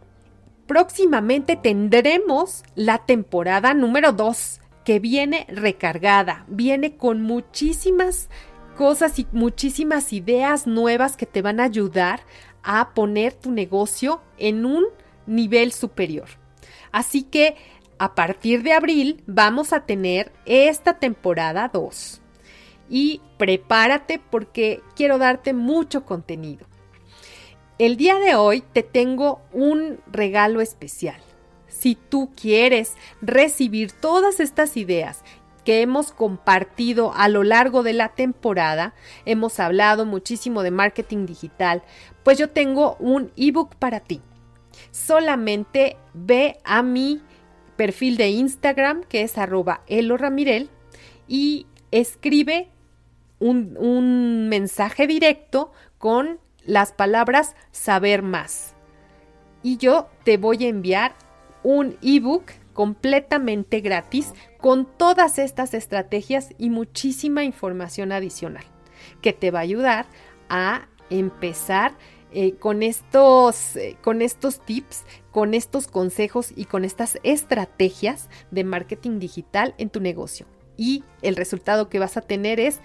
próximamente 0.69 1.55
tendremos 1.55 2.63
la 2.75 2.99
temporada 2.99 3.73
número 3.73 4.11
2 4.11 4.61
que 4.85 4.99
viene 4.99 5.47
recargada, 5.49 6.45
viene 6.47 6.95
con 6.95 7.23
muchísimas 7.23 8.29
cosas 8.77 9.17
y 9.17 9.25
muchísimas 9.31 10.13
ideas 10.13 10.67
nuevas 10.67 11.17
que 11.17 11.25
te 11.25 11.41
van 11.41 11.59
a 11.59 11.63
ayudar 11.63 12.21
a 12.61 12.93
poner 12.93 13.33
tu 13.33 13.49
negocio 13.49 14.21
en 14.37 14.63
un 14.63 14.85
nivel 15.25 15.71
superior. 15.71 16.29
Así 16.91 17.23
que 17.23 17.55
a 17.99 18.15
partir 18.15 18.63
de 18.63 18.73
abril 18.73 19.21
vamos 19.27 19.73
a 19.73 19.81
tener 19.81 20.31
esta 20.45 20.97
temporada 20.97 21.69
2. 21.71 22.21
Y 22.89 23.21
prepárate 23.37 24.19
porque 24.31 24.81
quiero 24.95 25.19
darte 25.19 25.53
mucho 25.53 26.05
contenido. 26.05 26.65
El 27.77 27.97
día 27.97 28.15
de 28.15 28.35
hoy 28.35 28.61
te 28.73 28.83
tengo 28.83 29.41
un 29.53 29.99
regalo 30.07 30.61
especial. 30.61 31.21
Si 31.67 31.95
tú 31.95 32.31
quieres 32.35 32.95
recibir 33.21 33.91
todas 33.91 34.39
estas 34.39 34.75
ideas 34.75 35.23
que 35.63 35.81
hemos 35.81 36.11
compartido 36.11 37.13
a 37.13 37.27
lo 37.27 37.43
largo 37.43 37.83
de 37.83 37.93
la 37.93 38.09
temporada, 38.09 38.95
hemos 39.25 39.59
hablado 39.59 40.05
muchísimo 40.05 40.63
de 40.63 40.71
marketing 40.71 41.25
digital, 41.25 41.83
pues 42.23 42.37
yo 42.37 42.49
tengo 42.49 42.95
un 42.99 43.31
ebook 43.37 43.75
para 43.75 43.99
ti. 43.99 44.21
Solamente 44.91 45.97
ve 46.13 46.57
a 46.63 46.81
mi 46.81 47.21
perfil 47.79 48.17
de 48.17 48.27
Instagram, 48.27 49.05
que 49.05 49.21
es 49.21 49.37
arroba 49.37 49.83
eloramirel, 49.87 50.69
y 51.29 51.65
escribe 51.91 52.67
un, 53.39 53.77
un 53.77 54.49
mensaje 54.49 55.07
directo 55.07 55.71
con 55.97 56.39
las 56.65 56.91
palabras 56.91 57.55
saber 57.71 58.21
más. 58.21 58.75
Y 59.63 59.77
yo 59.77 60.09
te 60.25 60.35
voy 60.35 60.65
a 60.65 60.67
enviar 60.67 61.15
un 61.63 61.95
ebook 62.01 62.51
completamente 62.73 63.79
gratis 63.79 64.33
con 64.57 64.85
todas 64.97 65.39
estas 65.39 65.73
estrategias 65.73 66.49
y 66.57 66.69
muchísima 66.69 67.45
información 67.45 68.11
adicional 68.11 68.65
que 69.21 69.31
te 69.31 69.51
va 69.51 69.59
a 69.59 69.61
ayudar 69.61 70.05
a 70.49 70.89
empezar 71.09 71.93
eh, 72.31 72.55
con, 72.55 72.83
estos, 72.83 73.75
eh, 73.75 73.97
con 74.03 74.21
estos 74.21 74.59
tips, 74.59 75.05
con 75.31 75.53
estos 75.53 75.87
consejos 75.87 76.53
y 76.55 76.65
con 76.65 76.85
estas 76.85 77.17
estrategias 77.23 78.29
de 78.51 78.63
marketing 78.63 79.19
digital 79.19 79.73
en 79.77 79.89
tu 79.89 79.99
negocio. 79.99 80.45
Y 80.77 81.03
el 81.21 81.35
resultado 81.35 81.89
que 81.89 81.99
vas 81.99 82.17
a 82.17 82.21
tener 82.21 82.59
es 82.59 82.81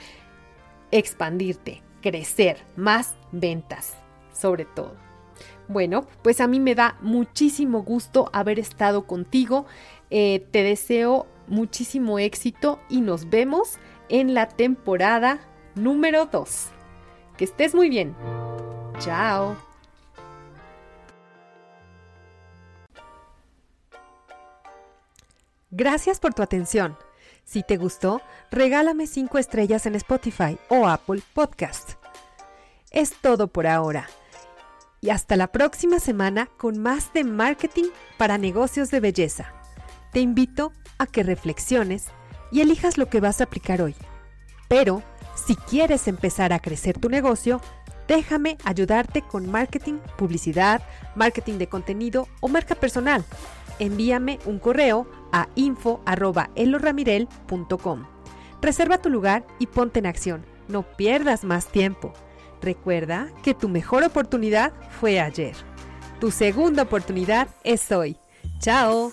expandirte, 0.91 1.83
crecer, 2.01 2.59
más 2.77 3.15
ventas, 3.33 3.95
sobre 4.33 4.65
todo. 4.65 4.95
Bueno, 5.69 6.07
pues 6.23 6.41
a 6.41 6.47
mí 6.47 6.61
me 6.61 6.75
da 6.75 6.97
muchísimo 7.01 7.83
gusto 7.83 8.31
haber 8.33 8.59
estado 8.59 9.07
contigo. 9.07 9.67
Eh, 10.11 10.47
te 10.51 10.63
deseo 10.63 11.27
muchísimo 11.49 12.19
éxito 12.19 12.81
y 12.89 13.01
nos 13.01 13.31
vemos 13.31 13.79
en 14.09 14.35
la 14.35 14.49
temporada 14.49 15.41
número 15.75 16.27
2. 16.27 16.69
Que 17.37 17.45
estés 17.45 17.75
muy 17.75 17.89
bien. 17.89 18.15
Chao. 19.05 19.55
Gracias 25.71 26.21
por 26.21 26.33
tu 26.33 26.43
atención. 26.43 26.97
Si 27.45 27.63
te 27.63 27.77
gustó, 27.77 28.23
regálame 28.51 29.07
5 29.07 29.37
estrellas 29.39 29.85
en 29.85 29.97
Spotify 29.97 30.57
o 30.71 30.89
Apple 30.89 31.21
Podcast. 31.35 31.95
Es 32.91 33.13
todo 33.21 33.49
por 33.49 33.67
ahora. 33.67 34.09
Y 35.03 35.11
hasta 35.11 35.37
la 35.37 35.49
próxima 35.49 35.99
semana 35.99 36.49
con 36.57 36.79
más 36.79 37.13
de 37.13 37.25
marketing 37.25 37.91
para 38.17 38.39
negocios 38.39 38.91
de 38.91 39.01
belleza. 39.01 39.53
Te 40.13 40.21
invito 40.21 40.73
a 40.97 41.07
que 41.07 41.23
reflexiones 41.23 42.07
y 42.51 42.63
elijas 42.63 42.97
lo 42.97 43.11
que 43.11 43.21
vas 43.21 43.43
a 43.43 43.45
aplicar 43.45 43.83
hoy. 43.83 43.95
Pero, 44.69 45.03
si 45.35 45.57
quieres 45.57 46.09
empezar 46.09 46.55
a 46.55 46.61
crecer 46.61 46.99
tu 46.99 47.11
negocio, 47.11 47.61
déjame 48.09 48.57
ayudarte 48.65 49.23
con 49.23 49.49
marketing, 49.51 49.99
publicidad, 50.17 50.83
marketing 51.15 51.59
de 51.59 51.69
contenido 51.69 52.27
o 52.41 52.49
marca 52.49 52.75
personal. 52.75 53.25
Envíame 53.79 54.41
un 54.45 54.59
correo 54.59 55.07
a 55.33 55.49
info.eloramirel.com. 55.55 58.05
Reserva 58.63 58.99
tu 58.99 59.11
lugar 59.11 59.47
y 59.59 59.67
ponte 59.67 59.99
en 59.99 60.07
acción. 60.07 60.47
No 60.69 60.83
pierdas 60.83 61.45
más 61.45 61.67
tiempo. 61.67 62.15
Recuerda 62.63 63.29
que 63.43 63.53
tu 63.53 63.69
mejor 63.69 64.05
oportunidad 64.05 64.73
fue 65.01 65.21
ayer. 65.21 65.55
Tu 66.21 66.31
segunda 66.31 66.85
oportunidad 66.85 67.49
es 67.63 67.93
hoy. 67.93 68.17
¡Chao! 68.61 69.13